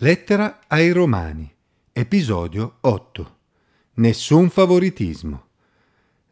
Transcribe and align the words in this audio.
Lettera 0.00 0.60
ai 0.68 0.92
Romani, 0.92 1.52
episodio 1.92 2.76
8. 2.82 3.36
Nessun 3.94 4.48
favoritismo. 4.48 5.46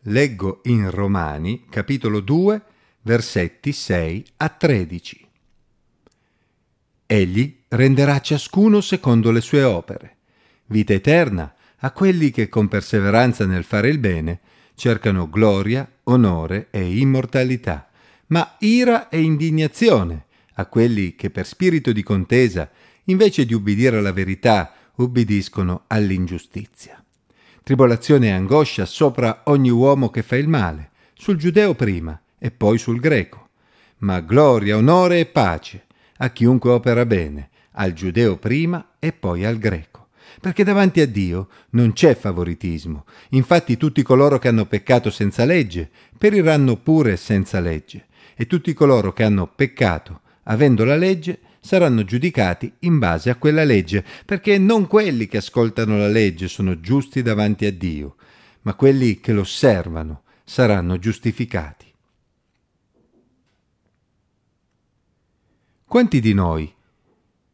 Leggo 0.02 0.60
in 0.66 0.88
Romani, 0.88 1.64
capitolo 1.68 2.20
2, 2.20 2.62
versetti 3.02 3.72
6 3.72 4.24
a 4.36 4.48
13. 4.50 5.28
Egli 7.06 7.62
renderà 7.66 8.20
ciascuno 8.20 8.80
secondo 8.80 9.32
le 9.32 9.40
sue 9.40 9.64
opere, 9.64 10.18
vita 10.66 10.92
eterna 10.92 11.52
a 11.78 11.90
quelli 11.90 12.30
che 12.30 12.48
con 12.48 12.68
perseveranza 12.68 13.46
nel 13.46 13.64
fare 13.64 13.88
il 13.88 13.98
bene 13.98 14.38
cercano 14.76 15.28
gloria, 15.28 15.90
onore 16.04 16.68
e 16.70 17.00
immortalità, 17.00 17.90
ma 18.28 18.54
ira 18.60 19.08
e 19.08 19.20
indignazione 19.20 20.26
a 20.54 20.66
quelli 20.66 21.16
che 21.16 21.30
per 21.30 21.46
spirito 21.46 21.90
di 21.90 22.04
contesa 22.04 22.70
invece 23.06 23.44
di 23.44 23.54
ubbidire 23.54 23.98
alla 23.98 24.12
verità, 24.12 24.72
ubbidiscono 24.96 25.82
all'ingiustizia. 25.88 27.02
Tribolazione 27.62 28.28
e 28.28 28.30
angoscia 28.30 28.84
sopra 28.84 29.42
ogni 29.46 29.70
uomo 29.70 30.10
che 30.10 30.22
fa 30.22 30.36
il 30.36 30.48
male, 30.48 30.90
sul 31.14 31.36
giudeo 31.36 31.74
prima 31.74 32.18
e 32.38 32.50
poi 32.50 32.78
sul 32.78 33.00
greco. 33.00 33.48
Ma 33.98 34.20
gloria, 34.20 34.76
onore 34.76 35.20
e 35.20 35.26
pace 35.26 35.84
a 36.18 36.30
chiunque 36.30 36.70
opera 36.70 37.04
bene, 37.04 37.50
al 37.72 37.92
giudeo 37.92 38.36
prima 38.36 38.92
e 38.98 39.12
poi 39.12 39.44
al 39.44 39.58
greco. 39.58 40.08
Perché 40.40 40.64
davanti 40.64 41.00
a 41.00 41.06
Dio 41.06 41.48
non 41.70 41.92
c'è 41.92 42.14
favoritismo. 42.14 43.04
Infatti 43.30 43.76
tutti 43.76 44.02
coloro 44.02 44.38
che 44.38 44.48
hanno 44.48 44.66
peccato 44.66 45.10
senza 45.10 45.44
legge 45.44 45.90
periranno 46.16 46.76
pure 46.76 47.16
senza 47.16 47.58
legge. 47.58 48.06
E 48.34 48.46
tutti 48.46 48.72
coloro 48.74 49.12
che 49.12 49.24
hanno 49.24 49.46
peccato 49.46 50.20
avendo 50.44 50.84
la 50.84 50.96
legge 50.96 51.40
saranno 51.66 52.04
giudicati 52.04 52.72
in 52.80 52.98
base 52.98 53.28
a 53.28 53.34
quella 53.34 53.64
legge, 53.64 54.04
perché 54.24 54.56
non 54.56 54.86
quelli 54.86 55.26
che 55.26 55.38
ascoltano 55.38 55.98
la 55.98 56.08
legge 56.08 56.46
sono 56.46 56.80
giusti 56.80 57.22
davanti 57.22 57.66
a 57.66 57.72
Dio, 57.72 58.14
ma 58.62 58.74
quelli 58.74 59.18
che 59.18 59.32
l'osservano 59.32 60.22
saranno 60.44 60.98
giustificati. 60.98 61.92
Quanti 65.84 66.20
di 66.20 66.34
noi 66.34 66.72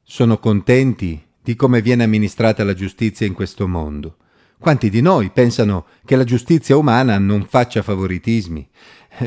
sono 0.03 0.39
contenti 0.39 1.21
di 1.41 1.55
come 1.55 1.81
viene 1.81 2.05
amministrata 2.05 2.65
la 2.65 2.75
giustizia 2.75 3.27
in 3.27 3.33
questo 3.33 3.67
mondo? 3.67 4.17
Quanti 4.59 4.91
di 4.91 5.01
noi 5.01 5.31
pensano 5.31 5.87
che 6.05 6.17
la 6.17 6.25
giustizia 6.25 6.77
umana 6.77 7.19
non 7.19 7.47
faccia 7.47 7.83
favoritismi? 7.83 8.69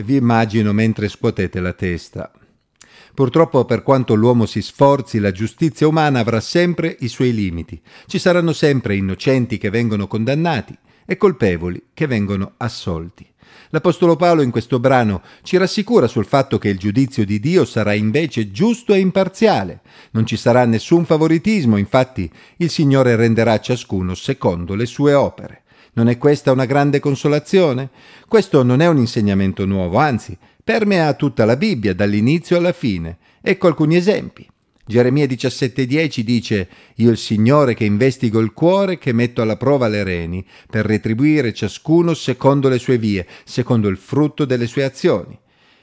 Vi 0.03 0.15
immagino 0.15 0.73
mentre 0.73 1.09
scuotete 1.09 1.59
la 1.59 1.73
testa. 1.73 2.31
Purtroppo 3.15 3.63
per 3.63 3.81
quanto 3.81 4.13
l'uomo 4.13 4.45
si 4.45 4.61
sforzi, 4.61 5.19
la 5.19 5.31
giustizia 5.31 5.87
umana 5.87 6.19
avrà 6.19 6.41
sempre 6.41 6.97
i 6.99 7.07
suoi 7.07 7.33
limiti. 7.33 7.81
Ci 8.07 8.19
saranno 8.19 8.51
sempre 8.51 8.97
innocenti 8.97 9.57
che 9.57 9.69
vengono 9.69 10.05
condannati 10.05 10.77
e 11.05 11.15
colpevoli 11.15 11.81
che 11.93 12.07
vengono 12.07 12.55
assolti. 12.57 13.25
L'Apostolo 13.69 14.17
Paolo 14.17 14.41
in 14.41 14.51
questo 14.51 14.81
brano 14.81 15.21
ci 15.43 15.55
rassicura 15.55 16.07
sul 16.07 16.25
fatto 16.25 16.57
che 16.57 16.67
il 16.67 16.77
giudizio 16.77 17.23
di 17.23 17.39
Dio 17.39 17.63
sarà 17.63 17.93
invece 17.93 18.51
giusto 18.51 18.93
e 18.93 18.99
imparziale. 18.99 19.79
Non 20.11 20.25
ci 20.25 20.35
sarà 20.35 20.65
nessun 20.65 21.05
favoritismo, 21.05 21.77
infatti 21.77 22.29
il 22.57 22.69
Signore 22.69 23.15
renderà 23.15 23.61
ciascuno 23.61 24.13
secondo 24.13 24.75
le 24.75 24.85
sue 24.85 25.13
opere. 25.13 25.63
Non 25.93 26.09
è 26.09 26.17
questa 26.17 26.51
una 26.51 26.65
grande 26.65 26.99
consolazione? 26.99 27.89
Questo 28.27 28.61
non 28.63 28.81
è 28.81 28.87
un 28.87 28.97
insegnamento 28.97 29.65
nuovo, 29.65 29.99
anzi, 29.99 30.37
permea 30.65 31.13
tutta 31.13 31.45
la 31.45 31.57
Bibbia 31.57 31.93
dall'inizio 31.93 32.57
alla 32.57 32.73
fine. 32.73 33.19
Ecco 33.39 33.67
alcuni 33.67 33.97
esempi. 33.97 34.49
Geremia 34.83 35.27
17:10 35.27 36.23
dice 36.23 36.69
Io 36.95 37.11
il 37.11 37.17
Signore 37.17 37.75
che 37.75 37.85
investigo 37.85 38.39
il 38.39 38.51
cuore, 38.51 38.97
che 38.97 39.13
metto 39.13 39.43
alla 39.43 39.57
prova 39.57 39.87
le 39.87 40.03
reni, 40.03 40.43
per 40.67 40.87
retribuire 40.87 41.53
ciascuno 41.53 42.15
secondo 42.15 42.67
le 42.67 42.79
sue 42.79 42.97
vie, 42.97 43.27
secondo 43.43 43.87
il 43.89 43.97
frutto 43.97 44.43
delle 44.43 44.65
sue 44.65 44.83
azioni. 44.83 45.37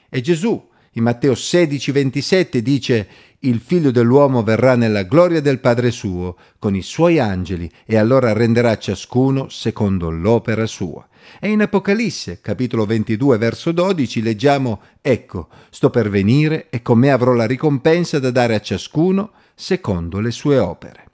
E 0.09 0.19
Gesù 0.19 0.69
in 0.95 1.03
Matteo 1.03 1.33
16:27 1.33 2.57
dice 2.57 3.07
il 3.45 3.59
figlio 3.59 3.91
dell'uomo 3.91 4.41
verrà 4.41 4.75
nella 4.75 5.03
gloria 5.03 5.41
del 5.41 5.59
Padre 5.59 5.91
suo 5.91 6.37
con 6.59 6.75
i 6.75 6.81
suoi 6.81 7.19
angeli 7.19 7.69
e 7.85 7.97
allora 7.97 8.31
renderà 8.31 8.77
ciascuno 8.77 9.49
secondo 9.49 10.09
l'opera 10.09 10.65
sua. 10.65 11.05
E 11.39 11.49
in 11.49 11.61
Apocalisse, 11.61 12.39
capitolo 12.41 12.85
22, 12.85 13.37
verso 13.37 13.71
12, 13.71 14.21
leggiamo 14.21 14.81
Ecco, 15.01 15.49
sto 15.69 15.89
per 15.89 16.09
venire 16.09 16.67
e 16.69 16.81
con 16.81 16.97
me 16.99 17.11
avrò 17.11 17.33
la 17.33 17.45
ricompensa 17.45 18.17
da 18.19 18.31
dare 18.31 18.55
a 18.55 18.61
ciascuno 18.61 19.31
secondo 19.53 20.19
le 20.19 20.31
sue 20.31 20.57
opere. 20.57 21.07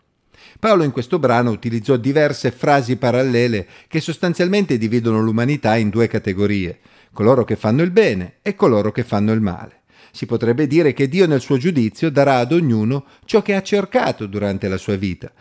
Paolo 0.60 0.84
in 0.84 0.92
questo 0.92 1.18
brano 1.18 1.50
utilizzò 1.50 1.96
diverse 1.96 2.52
frasi 2.52 2.98
parallele 2.98 3.68
che 3.88 4.02
sostanzialmente 4.02 4.78
dividono 4.78 5.20
l'umanità 5.22 5.78
in 5.78 5.90
due 5.90 6.08
categorie, 6.08 6.80
coloro 7.12 7.44
che 7.44 7.56
fanno 7.56 7.82
il 7.82 7.92
bene 7.92 8.36
e 8.44 8.54
coloro 8.54 8.92
che 8.92 9.04
fanno 9.04 9.32
il 9.32 9.42
male. 9.42 9.79
Si 10.12 10.26
potrebbe 10.26 10.68
dire 10.68 10.94
che 10.94 11.08
Dio 11.08 11.28
nel 11.28 11.42
suo 11.42 11.58
giudizio 11.58 12.10
darà 12.10 12.38
ad 12.38 12.52
ognuno 12.52 13.06
ciò 13.26 13.42
che 13.42 13.56
ha 13.56 13.62
cercato 13.62 14.26
durante 14.26 14.68
la 14.68 14.78
sua 14.78 14.96
vita, 14.96 15.32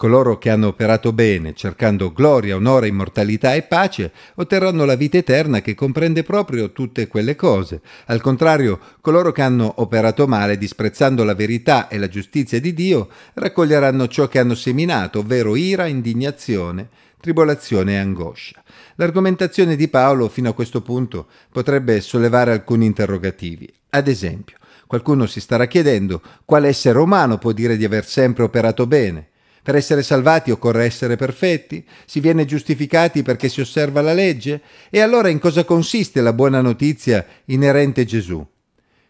Coloro 0.00 0.38
che 0.38 0.48
hanno 0.48 0.68
operato 0.68 1.12
bene, 1.12 1.52
cercando 1.52 2.10
gloria, 2.10 2.56
onore, 2.56 2.88
immortalità 2.88 3.52
e 3.52 3.60
pace, 3.60 4.12
otterranno 4.36 4.86
la 4.86 4.94
vita 4.94 5.18
eterna 5.18 5.60
che 5.60 5.74
comprende 5.74 6.22
proprio 6.22 6.72
tutte 6.72 7.06
quelle 7.06 7.36
cose. 7.36 7.82
Al 8.06 8.22
contrario, 8.22 8.80
coloro 9.02 9.30
che 9.30 9.42
hanno 9.42 9.74
operato 9.76 10.26
male, 10.26 10.56
disprezzando 10.56 11.22
la 11.22 11.34
verità 11.34 11.88
e 11.88 11.98
la 11.98 12.08
giustizia 12.08 12.58
di 12.58 12.72
Dio, 12.72 13.10
raccoglieranno 13.34 14.08
ciò 14.08 14.26
che 14.26 14.38
hanno 14.38 14.54
seminato, 14.54 15.18
ovvero 15.18 15.54
ira, 15.54 15.84
indignazione, 15.84 16.88
tribolazione 17.20 17.92
e 17.92 17.98
angoscia. 17.98 18.62
L'argomentazione 18.94 19.76
di 19.76 19.88
Paolo 19.88 20.30
fino 20.30 20.48
a 20.48 20.54
questo 20.54 20.80
punto 20.80 21.26
potrebbe 21.52 22.00
sollevare 22.00 22.52
alcuni 22.52 22.86
interrogativi. 22.86 23.70
Ad 23.90 24.08
esempio, 24.08 24.56
qualcuno 24.86 25.26
si 25.26 25.40
starà 25.40 25.66
chiedendo 25.66 26.22
quale 26.44 26.68
essere 26.68 26.98
umano 26.98 27.38
può 27.38 27.52
dire 27.52 27.76
di 27.76 27.84
aver 27.84 28.06
sempre 28.06 28.44
operato 28.44 28.86
bene. 28.86 29.28
Per 29.62 29.74
essere 29.74 30.02
salvati 30.02 30.50
occorre 30.50 30.84
essere 30.84 31.16
perfetti? 31.16 31.84
Si 32.06 32.20
viene 32.20 32.44
giustificati 32.44 33.22
perché 33.22 33.48
si 33.48 33.60
osserva 33.60 34.00
la 34.00 34.14
legge? 34.14 34.62
E 34.88 35.00
allora 35.00 35.28
in 35.28 35.38
cosa 35.38 35.64
consiste 35.64 36.20
la 36.20 36.32
buona 36.32 36.60
notizia 36.60 37.26
inerente 37.46 38.02
a 38.02 38.04
Gesù? 38.04 38.46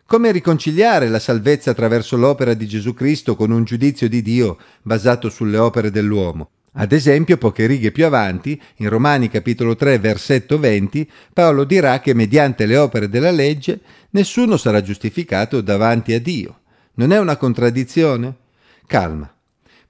Come 0.06 0.32
riconciliare 0.32 1.08
la 1.08 1.20
salvezza 1.20 1.70
attraverso 1.70 2.16
l'opera 2.16 2.54
di 2.54 2.66
Gesù 2.66 2.94
Cristo 2.94 3.36
con 3.36 3.52
un 3.52 3.62
giudizio 3.62 4.08
di 4.08 4.22
Dio 4.22 4.58
basato 4.82 5.30
sulle 5.30 5.56
opere 5.56 5.92
dell'uomo? 5.92 6.50
Ad 6.72 6.92
esempio, 6.92 7.36
poche 7.36 7.66
righe 7.66 7.90
più 7.90 8.06
avanti, 8.06 8.60
in 8.76 8.88
Romani 8.88 9.28
capitolo 9.28 9.74
3, 9.74 9.98
versetto 9.98 10.58
20, 10.58 11.10
Paolo 11.32 11.64
dirà 11.64 11.98
che 12.00 12.14
mediante 12.14 12.64
le 12.66 12.76
opere 12.76 13.08
della 13.08 13.32
legge 13.32 13.80
nessuno 14.10 14.56
sarà 14.56 14.80
giustificato 14.80 15.60
davanti 15.60 16.12
a 16.12 16.20
Dio. 16.20 16.60
Non 16.94 17.12
è 17.12 17.18
una 17.18 17.36
contraddizione? 17.36 18.36
Calma. 18.86 19.32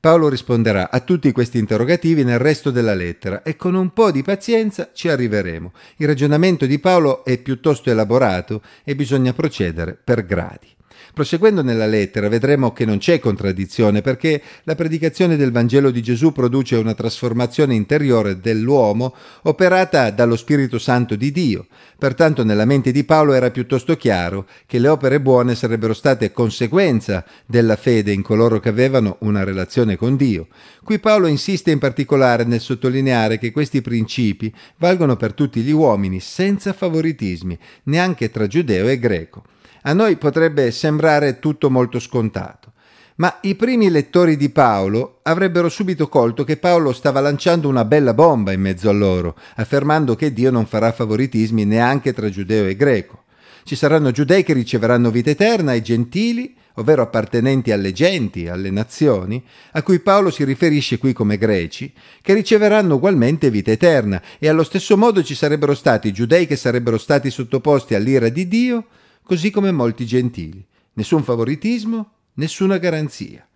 Paolo 0.01 0.31
risponderà 0.31 0.91
a 0.91 1.01
tutti 1.01 1.31
questi 1.31 1.59
interrogativi 1.59 2.25
nel 2.25 2.39
resto 2.39 2.71
della 2.71 2.95
lettera 2.95 3.43
e 3.43 3.57
con 3.57 3.75
un 3.75 3.93
po' 3.93 4.11
di 4.11 4.23
pazienza 4.23 4.91
ci 4.95 5.11
arriveremo. 5.11 5.73
Il 5.97 6.07
ragionamento 6.07 6.65
di 6.65 6.79
Paolo 6.79 7.23
è 7.23 7.37
piuttosto 7.37 7.91
elaborato 7.91 8.63
e 8.83 8.97
bisogna 8.97 9.35
procedere 9.35 9.99
per 10.03 10.25
gradi. 10.25 10.69
Proseguendo 11.13 11.63
nella 11.63 11.87
lettera 11.87 12.29
vedremo 12.29 12.73
che 12.73 12.85
non 12.85 12.99
c'è 12.99 13.19
contraddizione 13.19 14.01
perché 14.01 14.41
la 14.65 14.75
predicazione 14.75 15.37
del 15.37 15.51
Vangelo 15.51 15.91
di 15.91 16.03
Gesù 16.03 16.33
produce 16.33 16.77
una 16.77 16.95
trasformazione 16.95 17.75
interiore 17.75 18.39
dell'uomo 18.41 19.15
operata 19.43 20.11
dallo 20.11 20.37
Spirito 20.37 20.79
Santo 20.79 21.17
di 21.17 21.33
Dio. 21.33 21.67
Pertanto 21.99 22.45
nella 22.45 22.65
mente 22.65 22.93
di 22.93 23.05
Paolo 23.05 23.33
era 23.33 23.51
piuttosto 23.51 23.97
chiaro 23.97 24.47
che 24.67 24.79
le 24.79 24.89
opere 24.89 25.21
buone 25.21 25.55
sarebbero 25.55 25.95
state 25.95 26.33
conseguenza 26.33 27.25
della 27.45 27.77
fede 27.77 28.13
in 28.13 28.23
coloro 28.23 28.61
che 28.61 28.69
avevano 28.69 29.17
una 29.21 29.45
relazione 29.45 29.97
con 29.97 30.17
Dio. 30.17 30.47
Qui 30.83 30.99
Paolo 30.99 31.27
insiste 31.27 31.71
in 31.71 31.79
particolare 31.79 32.45
nel 32.45 32.61
sottolineare 32.61 33.39
che 33.39 33.53
questi 33.53 33.83
principi 33.83 34.53
valgono 34.79 35.17
per 35.17 35.35
tutti 35.35 35.61
gli 35.61 35.73
uomini 35.73 36.21
senza 36.21 36.73
favoritismi, 36.73 37.59
neanche 37.85 38.31
tra 38.31 38.47
giudeo 38.47 38.89
e 38.89 38.99
greco. 38.99 39.43
A 39.83 39.95
noi 39.95 40.17
potrebbe 40.17 40.71
sembrare 40.73 41.39
tutto 41.39 41.71
molto 41.71 41.99
scontato, 42.01 42.73
ma 43.17 43.39
i 43.43 43.55
primi 43.55 43.89
lettori 43.89 44.37
di 44.37 44.51
Paolo 44.51 45.21
avrebbero 45.23 45.71
subito 45.71 46.07
colto 46.07 46.45
che 46.45 46.59
Paolo 46.59 46.93
stava 46.93 47.21
lanciando 47.21 47.67
una 47.67 47.87
bella 47.87 48.13
bomba 48.13 48.53
in 48.53 48.61
mezzo 48.61 48.91
a 48.91 48.93
loro, 48.93 49.37
affermando 49.57 50.17
che 50.17 50.35
Dio 50.35 50.51
non 50.51 50.67
farà 50.67 50.93
favoritismi 50.93 51.65
neanche 51.65 52.13
tra 52.13 52.29
giudeo 52.29 52.67
e 52.67 52.77
greco. 52.77 53.25
Ci 53.65 53.75
saranno 53.75 54.11
giudei 54.11 54.43
che 54.43 54.53
riceveranno 54.53 55.11
vita 55.11 55.31
eterna 55.31 55.73
e 55.73 55.81
gentili, 55.81 56.55
ovvero 56.75 57.01
appartenenti 57.01 57.73
alle 57.73 57.93
genti, 57.93 58.49
alle 58.49 58.71
nazioni, 58.71 59.43
a 59.73 59.83
cui 59.83 60.01
Paolo 60.01 60.31
si 60.31 60.45
riferisce 60.45 60.99
qui 60.99 61.15
come 61.15 61.39
greci, 61.39 61.91
che 62.21 62.35
riceveranno 62.35 62.97
ugualmente 62.97 63.51
vita 63.51 63.71
eterna, 63.71 64.21
e 64.39 64.47
allo 64.47 64.63
stesso 64.63 64.99
modo 64.99 65.23
ci 65.23 65.35
sarebbero 65.35 65.75
stati 65.75 66.13
giudei 66.13 66.47
che 66.47 66.57
sarebbero 66.57 66.99
stati 66.99 67.31
sottoposti 67.31 67.95
all'ira 67.95 68.29
di 68.29 68.47
Dio, 68.47 68.85
così 69.31 69.53
come 69.53 69.71
molti 69.71 70.07
gentili. 70.07 70.67
Nessun 70.95 71.23
favoritismo, 71.23 72.15
nessuna 72.35 72.79
garanzia. 72.79 73.47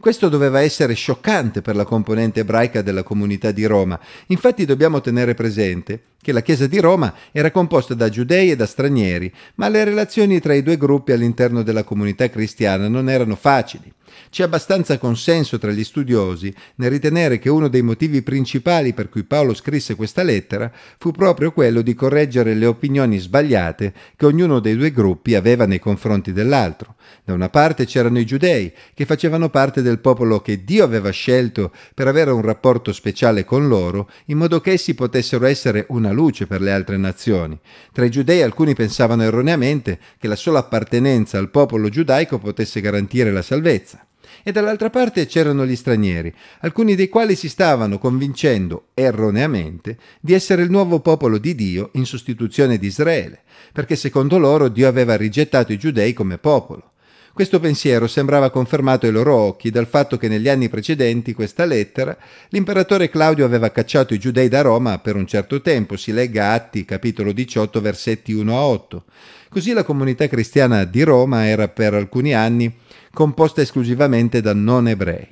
Questo 0.00 0.30
doveva 0.30 0.62
essere 0.62 0.94
scioccante 0.94 1.60
per 1.60 1.76
la 1.76 1.84
componente 1.84 2.40
ebraica 2.40 2.80
della 2.80 3.02
comunità 3.02 3.50
di 3.50 3.66
Roma. 3.66 4.00
Infatti 4.28 4.64
dobbiamo 4.64 5.02
tenere 5.02 5.34
presente 5.34 6.02
che 6.20 6.32
la 6.32 6.42
Chiesa 6.42 6.66
di 6.66 6.80
Roma 6.80 7.14
era 7.32 7.50
composta 7.50 7.94
da 7.94 8.08
giudei 8.08 8.50
e 8.50 8.56
da 8.56 8.66
stranieri, 8.66 9.32
ma 9.54 9.68
le 9.68 9.84
relazioni 9.84 10.40
tra 10.40 10.54
i 10.54 10.62
due 10.62 10.76
gruppi 10.76 11.12
all'interno 11.12 11.62
della 11.62 11.84
comunità 11.84 12.28
cristiana 12.28 12.88
non 12.88 13.08
erano 13.08 13.36
facili. 13.36 13.92
C'è 14.30 14.42
abbastanza 14.42 14.98
consenso 14.98 15.58
tra 15.58 15.70
gli 15.70 15.84
studiosi 15.84 16.52
nel 16.76 16.90
ritenere 16.90 17.38
che 17.38 17.48
uno 17.48 17.68
dei 17.68 17.82
motivi 17.82 18.22
principali 18.22 18.92
per 18.92 19.08
cui 19.08 19.24
Paolo 19.24 19.54
scrisse 19.54 19.94
questa 19.94 20.22
lettera 20.22 20.70
fu 20.98 21.12
proprio 21.12 21.52
quello 21.52 21.82
di 21.82 21.94
correggere 21.94 22.54
le 22.54 22.66
opinioni 22.66 23.18
sbagliate 23.18 23.92
che 24.16 24.26
ognuno 24.26 24.60
dei 24.60 24.76
due 24.76 24.90
gruppi 24.90 25.34
aveva 25.34 25.66
nei 25.66 25.78
confronti 25.78 26.32
dell'altro. 26.32 26.96
Da 27.24 27.32
una 27.32 27.48
parte 27.48 27.86
c'erano 27.86 28.18
i 28.18 28.26
giudei, 28.26 28.72
che 28.92 29.06
facevano 29.06 29.48
parte 29.48 29.82
del 29.82 29.98
popolo 29.98 30.40
che 30.40 30.64
Dio 30.64 30.84
aveva 30.84 31.10
scelto 31.10 31.72
per 31.94 32.06
avere 32.06 32.30
un 32.30 32.42
rapporto 32.42 32.92
speciale 32.92 33.44
con 33.44 33.66
loro, 33.68 34.10
in 34.26 34.38
modo 34.38 34.60
che 34.60 34.72
essi 34.72 34.94
potessero 34.94 35.46
essere 35.46 35.86
una 35.88 36.07
luce 36.12 36.46
per 36.46 36.60
le 36.60 36.72
altre 36.72 36.96
nazioni. 36.96 37.58
Tra 37.92 38.04
i 38.04 38.10
giudei 38.10 38.42
alcuni 38.42 38.74
pensavano 38.74 39.22
erroneamente 39.22 39.98
che 40.18 40.28
la 40.28 40.36
sola 40.36 40.60
appartenenza 40.60 41.38
al 41.38 41.50
popolo 41.50 41.88
giudaico 41.88 42.38
potesse 42.38 42.80
garantire 42.80 43.32
la 43.32 43.42
salvezza 43.42 44.02
e 44.42 44.52
dall'altra 44.52 44.90
parte 44.90 45.26
c'erano 45.26 45.66
gli 45.66 45.76
stranieri, 45.76 46.32
alcuni 46.60 46.94
dei 46.94 47.08
quali 47.08 47.34
si 47.34 47.48
stavano 47.48 47.98
convincendo, 47.98 48.88
erroneamente, 48.94 49.98
di 50.20 50.32
essere 50.32 50.62
il 50.62 50.70
nuovo 50.70 51.00
popolo 51.00 51.38
di 51.38 51.54
Dio 51.54 51.90
in 51.94 52.06
sostituzione 52.06 52.78
di 52.78 52.86
Israele, 52.86 53.42
perché 53.72 53.96
secondo 53.96 54.38
loro 54.38 54.68
Dio 54.68 54.88
aveva 54.88 55.16
rigettato 55.16 55.72
i 55.72 55.78
giudei 55.78 56.12
come 56.12 56.38
popolo. 56.38 56.92
Questo 57.38 57.60
pensiero 57.60 58.08
sembrava 58.08 58.50
confermato 58.50 59.06
ai 59.06 59.12
loro 59.12 59.32
occhi 59.32 59.70
dal 59.70 59.86
fatto 59.86 60.16
che 60.16 60.26
negli 60.26 60.48
anni 60.48 60.68
precedenti 60.68 61.34
questa 61.34 61.64
lettera 61.66 62.18
l'imperatore 62.48 63.08
Claudio 63.08 63.44
aveva 63.44 63.70
cacciato 63.70 64.12
i 64.12 64.18
giudei 64.18 64.48
da 64.48 64.60
Roma 64.60 64.98
per 64.98 65.14
un 65.14 65.24
certo 65.24 65.62
tempo, 65.62 65.96
si 65.96 66.10
legga 66.10 66.50
Atti 66.50 66.84
capitolo 66.84 67.30
18 67.30 67.80
versetti 67.80 68.32
1 68.32 68.58
a 68.58 68.60
8. 68.62 69.04
Così 69.50 69.72
la 69.72 69.84
comunità 69.84 70.26
cristiana 70.26 70.82
di 70.82 71.04
Roma 71.04 71.46
era 71.46 71.68
per 71.68 71.94
alcuni 71.94 72.34
anni 72.34 72.74
composta 73.12 73.60
esclusivamente 73.60 74.40
da 74.40 74.52
non 74.52 74.88
ebrei. 74.88 75.28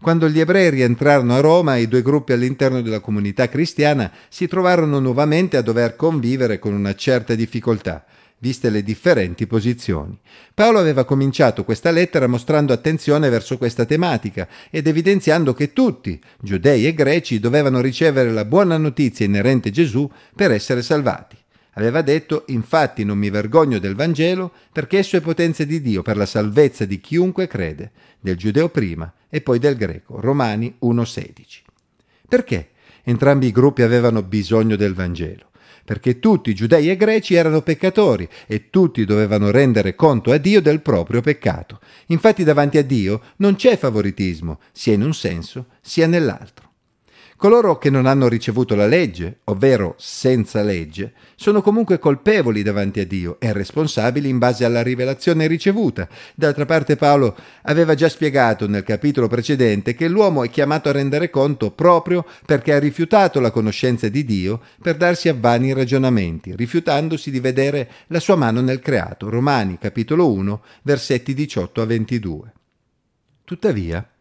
Quando 0.00 0.30
gli 0.30 0.40
ebrei 0.40 0.70
rientrarono 0.70 1.36
a 1.36 1.40
Roma, 1.40 1.76
i 1.76 1.86
due 1.86 2.00
gruppi 2.00 2.32
all'interno 2.32 2.80
della 2.80 3.00
comunità 3.00 3.50
cristiana 3.50 4.10
si 4.30 4.48
trovarono 4.48 5.00
nuovamente 5.00 5.58
a 5.58 5.62
dover 5.62 5.96
convivere 5.96 6.58
con 6.58 6.72
una 6.72 6.94
certa 6.94 7.34
difficoltà, 7.34 8.06
viste 8.42 8.70
le 8.70 8.82
differenti 8.82 9.46
posizioni. 9.46 10.18
Paolo 10.52 10.80
aveva 10.80 11.04
cominciato 11.04 11.62
questa 11.62 11.92
lettera 11.92 12.26
mostrando 12.26 12.72
attenzione 12.72 13.28
verso 13.28 13.56
questa 13.56 13.84
tematica 13.84 14.48
ed 14.68 14.88
evidenziando 14.88 15.54
che 15.54 15.72
tutti, 15.72 16.20
giudei 16.40 16.86
e 16.86 16.92
greci, 16.92 17.38
dovevano 17.38 17.80
ricevere 17.80 18.32
la 18.32 18.44
buona 18.44 18.76
notizia 18.76 19.24
inerente 19.24 19.68
a 19.68 19.72
Gesù 19.72 20.10
per 20.34 20.50
essere 20.50 20.82
salvati. 20.82 21.36
Aveva 21.74 22.02
detto, 22.02 22.42
infatti 22.48 23.04
non 23.04 23.16
mi 23.16 23.30
vergogno 23.30 23.78
del 23.78 23.94
Vangelo, 23.94 24.52
perché 24.72 24.98
esso 24.98 25.16
è 25.16 25.20
potenza 25.20 25.62
di 25.62 25.80
Dio 25.80 26.02
per 26.02 26.16
la 26.16 26.26
salvezza 26.26 26.84
di 26.84 27.00
chiunque 27.00 27.46
crede, 27.46 27.92
del 28.18 28.36
giudeo 28.36 28.68
prima 28.68 29.10
e 29.30 29.40
poi 29.40 29.60
del 29.60 29.76
greco. 29.76 30.20
Romani 30.20 30.74
1,16. 30.82 31.62
Perché 32.28 32.70
entrambi 33.04 33.46
i 33.46 33.52
gruppi 33.52 33.82
avevano 33.82 34.22
bisogno 34.22 34.74
del 34.74 34.94
Vangelo? 34.94 35.50
Perché 35.84 36.18
tutti, 36.18 36.54
giudei 36.54 36.90
e 36.90 36.96
greci, 36.96 37.34
erano 37.34 37.62
peccatori 37.62 38.28
e 38.46 38.70
tutti 38.70 39.04
dovevano 39.04 39.50
rendere 39.50 39.94
conto 39.94 40.32
a 40.32 40.38
Dio 40.38 40.60
del 40.60 40.80
proprio 40.80 41.20
peccato. 41.20 41.80
Infatti 42.06 42.44
davanti 42.44 42.78
a 42.78 42.84
Dio 42.84 43.20
non 43.36 43.56
c'è 43.56 43.76
favoritismo, 43.76 44.60
sia 44.72 44.94
in 44.94 45.02
un 45.02 45.14
senso 45.14 45.66
sia 45.80 46.06
nell'altro. 46.06 46.71
Coloro 47.42 47.76
che 47.76 47.90
non 47.90 48.06
hanno 48.06 48.28
ricevuto 48.28 48.76
la 48.76 48.86
legge, 48.86 49.40
ovvero 49.46 49.96
senza 49.98 50.62
legge, 50.62 51.12
sono 51.34 51.60
comunque 51.60 51.98
colpevoli 51.98 52.62
davanti 52.62 53.00
a 53.00 53.04
Dio 53.04 53.40
e 53.40 53.52
responsabili 53.52 54.28
in 54.28 54.38
base 54.38 54.64
alla 54.64 54.80
rivelazione 54.80 55.48
ricevuta. 55.48 56.08
D'altra 56.36 56.66
parte 56.66 56.94
Paolo 56.94 57.36
aveva 57.62 57.96
già 57.96 58.08
spiegato 58.08 58.68
nel 58.68 58.84
capitolo 58.84 59.26
precedente 59.26 59.96
che 59.96 60.06
l'uomo 60.06 60.44
è 60.44 60.50
chiamato 60.50 60.88
a 60.88 60.92
rendere 60.92 61.30
conto 61.30 61.72
proprio 61.72 62.24
perché 62.46 62.74
ha 62.74 62.78
rifiutato 62.78 63.40
la 63.40 63.50
conoscenza 63.50 64.08
di 64.08 64.24
Dio 64.24 64.60
per 64.80 64.96
darsi 64.96 65.28
a 65.28 65.34
vani 65.36 65.72
ragionamenti, 65.72 66.54
rifiutandosi 66.54 67.32
di 67.32 67.40
vedere 67.40 67.90
la 68.06 68.20
sua 68.20 68.36
mano 68.36 68.60
nel 68.60 68.78
creato. 68.78 69.28
Romani 69.28 69.78
capitolo 69.80 70.32
1 70.32 70.62
versetti 70.82 71.34
18 71.34 71.82
a 71.82 71.86
22. 71.86 72.52
Tuttavia, 73.42 74.11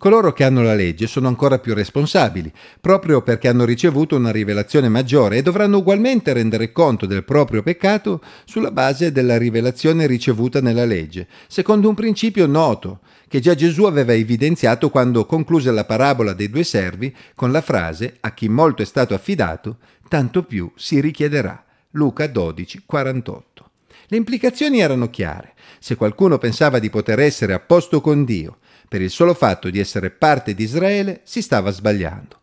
Coloro 0.00 0.32
che 0.32 0.44
hanno 0.44 0.62
la 0.62 0.74
legge 0.74 1.06
sono 1.06 1.28
ancora 1.28 1.58
più 1.58 1.74
responsabili, 1.74 2.50
proprio 2.80 3.20
perché 3.20 3.48
hanno 3.48 3.66
ricevuto 3.66 4.16
una 4.16 4.30
rivelazione 4.30 4.88
maggiore 4.88 5.36
e 5.36 5.42
dovranno 5.42 5.76
ugualmente 5.76 6.32
rendere 6.32 6.72
conto 6.72 7.04
del 7.04 7.22
proprio 7.22 7.62
peccato 7.62 8.22
sulla 8.46 8.70
base 8.70 9.12
della 9.12 9.36
rivelazione 9.36 10.06
ricevuta 10.06 10.62
nella 10.62 10.86
legge, 10.86 11.28
secondo 11.48 11.86
un 11.86 11.94
principio 11.94 12.46
noto 12.46 13.00
che 13.28 13.40
già 13.40 13.54
Gesù 13.54 13.84
aveva 13.84 14.14
evidenziato 14.14 14.88
quando 14.88 15.26
concluse 15.26 15.70
la 15.70 15.84
parabola 15.84 16.32
dei 16.32 16.48
due 16.48 16.64
servi 16.64 17.14
con 17.34 17.52
la 17.52 17.60
frase 17.60 18.16
a 18.20 18.32
chi 18.32 18.48
molto 18.48 18.80
è 18.80 18.86
stato 18.86 19.12
affidato, 19.12 19.76
tanto 20.08 20.44
più 20.44 20.72
si 20.76 20.98
richiederà. 20.98 21.62
Luca 21.90 22.26
12, 22.26 22.84
48. 22.86 23.70
Le 24.06 24.16
implicazioni 24.16 24.80
erano 24.80 25.10
chiare. 25.10 25.52
Se 25.78 25.94
qualcuno 25.94 26.38
pensava 26.38 26.78
di 26.78 26.88
poter 26.88 27.20
essere 27.20 27.52
a 27.52 27.60
posto 27.60 28.00
con 28.00 28.24
Dio, 28.24 28.56
per 28.90 29.00
il 29.00 29.10
solo 29.10 29.34
fatto 29.34 29.70
di 29.70 29.78
essere 29.78 30.10
parte 30.10 30.52
di 30.52 30.64
Israele, 30.64 31.20
si 31.22 31.42
stava 31.42 31.70
sbagliando. 31.70 32.40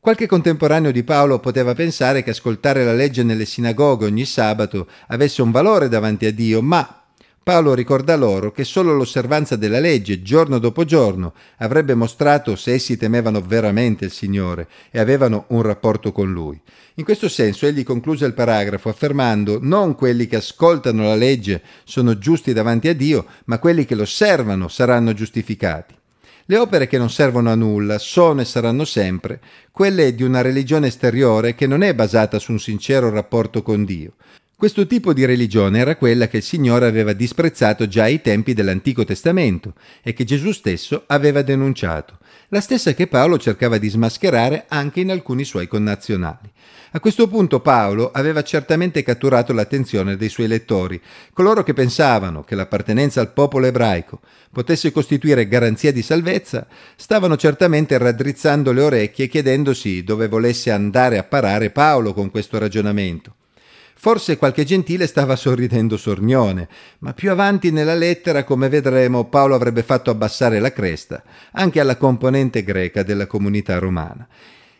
Qualche 0.00 0.26
contemporaneo 0.26 0.90
di 0.90 1.04
Paolo 1.04 1.40
poteva 1.40 1.74
pensare 1.74 2.22
che 2.22 2.30
ascoltare 2.30 2.86
la 2.86 2.94
legge 2.94 3.22
nelle 3.22 3.44
sinagoghe 3.44 4.06
ogni 4.06 4.24
sabato 4.24 4.88
avesse 5.08 5.42
un 5.42 5.50
valore 5.50 5.90
davanti 5.90 6.24
a 6.24 6.32
Dio, 6.32 6.62
ma 6.62 7.03
Paolo 7.44 7.74
ricorda 7.74 8.16
loro 8.16 8.52
che 8.52 8.64
solo 8.64 8.94
l'osservanza 8.94 9.56
della 9.56 9.78
legge 9.78 10.22
giorno 10.22 10.58
dopo 10.58 10.86
giorno 10.86 11.34
avrebbe 11.58 11.94
mostrato 11.94 12.56
se 12.56 12.72
essi 12.72 12.96
temevano 12.96 13.42
veramente 13.42 14.06
il 14.06 14.12
Signore 14.12 14.66
e 14.90 14.98
avevano 14.98 15.44
un 15.48 15.60
rapporto 15.60 16.10
con 16.10 16.32
Lui. 16.32 16.58
In 16.94 17.04
questo 17.04 17.28
senso 17.28 17.66
egli 17.66 17.82
concluse 17.82 18.24
il 18.24 18.32
paragrafo 18.32 18.88
affermando 18.88 19.58
non 19.60 19.94
quelli 19.94 20.26
che 20.26 20.36
ascoltano 20.36 21.02
la 21.02 21.16
legge 21.16 21.60
sono 21.84 22.16
giusti 22.16 22.54
davanti 22.54 22.88
a 22.88 22.94
Dio, 22.94 23.26
ma 23.44 23.58
quelli 23.58 23.84
che 23.84 23.94
lo 23.94 24.04
osservano 24.04 24.68
saranno 24.68 25.12
giustificati. 25.12 25.94
Le 26.46 26.56
opere 26.56 26.86
che 26.86 26.96
non 26.96 27.10
servono 27.10 27.50
a 27.50 27.54
nulla 27.54 27.98
sono 27.98 28.40
e 28.40 28.46
saranno 28.46 28.86
sempre 28.86 29.40
quelle 29.70 30.14
di 30.14 30.22
una 30.22 30.40
religione 30.40 30.86
esteriore 30.86 31.54
che 31.54 31.66
non 31.66 31.82
è 31.82 31.94
basata 31.94 32.38
su 32.38 32.52
un 32.52 32.58
sincero 32.58 33.10
rapporto 33.10 33.62
con 33.62 33.84
Dio. 33.84 34.14
Questo 34.56 34.86
tipo 34.86 35.12
di 35.12 35.24
religione 35.24 35.80
era 35.80 35.96
quella 35.96 36.28
che 36.28 36.36
il 36.36 36.42
Signore 36.44 36.86
aveva 36.86 37.12
disprezzato 37.12 37.88
già 37.88 38.04
ai 38.04 38.20
tempi 38.20 38.54
dell'Antico 38.54 39.04
Testamento 39.04 39.74
e 40.00 40.12
che 40.12 40.22
Gesù 40.22 40.52
stesso 40.52 41.02
aveva 41.08 41.42
denunciato, 41.42 42.18
la 42.48 42.60
stessa 42.60 42.94
che 42.94 43.08
Paolo 43.08 43.36
cercava 43.36 43.78
di 43.78 43.88
smascherare 43.88 44.66
anche 44.68 45.00
in 45.00 45.10
alcuni 45.10 45.42
suoi 45.42 45.66
connazionali. 45.66 46.52
A 46.92 47.00
questo 47.00 47.26
punto 47.26 47.58
Paolo 47.58 48.12
aveva 48.12 48.44
certamente 48.44 49.02
catturato 49.02 49.52
l'attenzione 49.52 50.16
dei 50.16 50.28
suoi 50.28 50.46
lettori, 50.46 51.02
coloro 51.32 51.64
che 51.64 51.74
pensavano 51.74 52.44
che 52.44 52.54
l'appartenenza 52.54 53.20
al 53.20 53.32
popolo 53.32 53.66
ebraico 53.66 54.20
potesse 54.52 54.92
costituire 54.92 55.48
garanzia 55.48 55.90
di 55.92 56.00
salvezza, 56.00 56.68
stavano 56.94 57.36
certamente 57.36 57.98
raddrizzando 57.98 58.70
le 58.70 58.82
orecchie 58.82 59.26
chiedendosi 59.26 60.04
dove 60.04 60.28
volesse 60.28 60.70
andare 60.70 61.18
a 61.18 61.24
parare 61.24 61.70
Paolo 61.70 62.14
con 62.14 62.30
questo 62.30 62.56
ragionamento. 62.56 63.34
Forse 64.04 64.36
qualche 64.36 64.64
gentile 64.64 65.06
stava 65.06 65.34
sorridendo 65.34 65.96
sornione, 65.96 66.68
ma 66.98 67.14
più 67.14 67.30
avanti 67.30 67.70
nella 67.70 67.94
lettera, 67.94 68.44
come 68.44 68.68
vedremo, 68.68 69.24
Paolo 69.30 69.54
avrebbe 69.54 69.82
fatto 69.82 70.10
abbassare 70.10 70.60
la 70.60 70.74
cresta 70.74 71.22
anche 71.52 71.80
alla 71.80 71.96
componente 71.96 72.62
greca 72.64 73.02
della 73.02 73.26
comunità 73.26 73.78
romana. 73.78 74.28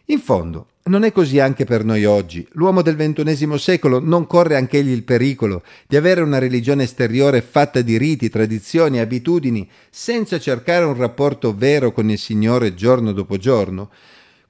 In 0.09 0.19
fondo, 0.19 0.67
non 0.89 1.05
è 1.05 1.13
così 1.13 1.41
anche 1.41 1.65
per 1.65 1.87
noi 1.87 2.05
oggi. 2.05 2.47
L'uomo 2.53 2.83
del 2.83 2.97
XXI 2.97 3.59
secolo 3.59 3.99
non 3.99 4.27
corre 4.27 4.57
anch'egli 4.57 4.91
il 4.91 5.05
pericolo 5.05 5.63
di 5.87 5.97
avere 5.97 6.21
una 6.21 6.39
religione 6.39 6.83
esteriore 6.83 7.41
fatta 7.41 7.81
di 7.81 7.97
riti, 7.97 8.29
tradizioni, 8.29 8.99
abitudini, 8.99 9.67
senza 9.89 10.39
cercare 10.39 10.85
un 10.85 10.99
rapporto 10.99 11.57
vero 11.57 11.93
con 11.93 12.11
il 12.11 12.19
Signore 12.19 12.75
giorno 12.75 13.13
dopo 13.13 13.39
giorno? 13.39 13.89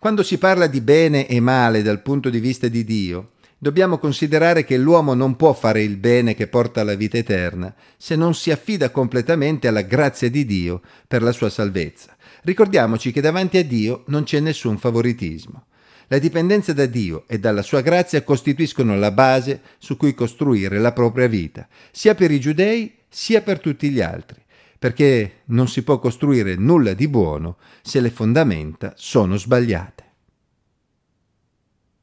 Quando 0.01 0.25
si 0.25 0.37
parla 0.37 0.67
di 0.67 0.81
bene 0.81 1.29
e 1.29 1.39
male 1.39 1.81
dal 1.81 2.03
punto 2.03 2.29
di 2.29 2.41
vista 2.41 2.67
di 2.67 2.85
Dio, 2.85 3.29
dobbiamo 3.65 3.97
considerare 3.97 4.63
che 4.63 4.77
l'uomo 4.77 5.15
non 5.15 5.37
può 5.37 5.55
fare 5.55 5.83
il 5.83 5.97
bene 5.97 6.35
che 6.35 6.49
porta 6.49 6.83
alla 6.83 6.97
vita 6.97 7.17
eterna 7.17 7.75
se 7.97 8.15
non 8.15 8.35
si 8.35 8.51
affida 8.51 8.91
completamente 8.91 9.69
alla 9.69 9.81
grazia 9.81 10.29
di 10.29 10.45
Dio 10.45 10.83
per 11.09 11.23
la 11.23 11.33
sua 11.33 11.49
salvezza. 11.49 12.15
Ricordiamoci 12.43 13.11
che 13.11 13.23
davanti 13.23 13.57
a 13.57 13.65
Dio 13.65 14.03
non 14.09 14.25
c'è 14.25 14.39
nessun 14.41 14.77
favoritismo. 14.77 15.65
La 16.09 16.19
dipendenza 16.19 16.75
da 16.75 16.85
Dio 16.85 17.25
e 17.27 17.39
dalla 17.39 17.63
sua 17.63 17.81
grazia 17.81 18.23
costituiscono 18.23 18.99
la 18.99 19.11
base 19.11 19.63
su 19.79 19.97
cui 19.97 20.13
costruire 20.13 20.79
la 20.79 20.93
propria 20.93 21.27
vita, 21.27 21.67
sia 21.91 22.15
per 22.15 22.31
i 22.31 22.41
giudei 22.41 22.95
sia 23.09 23.41
per 23.41 23.61
tutti 23.61 23.89
gli 23.89 24.03
altri. 24.03 24.43
perché 24.85 25.37
non 25.47 25.67
si 25.67 25.83
può 25.83 25.99
costruire 25.99 26.57
nulla 26.57 26.93
di 26.93 27.09
buono 27.09 27.57
se 27.81 28.01
le 28.01 28.11
fondamenta 28.11 28.93
sono 28.97 29.39
sbagliate. 29.39 29.94